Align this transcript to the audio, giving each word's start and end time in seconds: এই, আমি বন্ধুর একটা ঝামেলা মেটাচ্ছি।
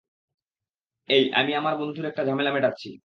এই, 1.09 1.23
আমি 1.33 1.51
বন্ধুর 1.75 2.05
একটা 2.05 2.23
ঝামেলা 2.25 2.51
মেটাচ্ছি। 2.53 2.91